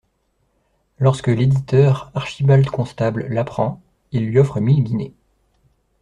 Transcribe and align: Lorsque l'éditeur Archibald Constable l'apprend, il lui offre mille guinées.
Lorsque 0.97 1.27
l'éditeur 1.27 2.09
Archibald 2.15 2.65
Constable 2.65 3.27
l'apprend, 3.29 3.79
il 4.11 4.25
lui 4.25 4.39
offre 4.39 4.59
mille 4.59 4.83
guinées. 4.83 5.13